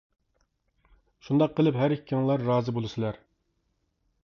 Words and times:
شۇنداق 1.27 1.53
قىلىپ 1.59 1.77
ھەر 1.81 1.95
ئىككىڭلار 1.97 2.47
رازى 2.49 2.77
بولىسىلەر. 2.79 3.23